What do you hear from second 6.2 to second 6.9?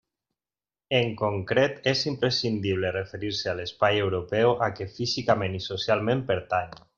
pertany.